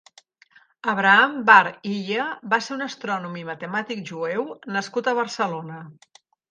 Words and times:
Abraham 0.93 1.35
Bar 1.49 1.69
Hiyya 1.91 2.25
va 2.55 2.61
ser 2.69 2.73
un 2.79 2.83
astrònom 2.89 3.39
i 3.43 3.47
matemàtic 3.53 4.05
jueu 4.13 4.53
nascut 4.79 5.13
a 5.15 5.19
Barcelona. 5.25 5.89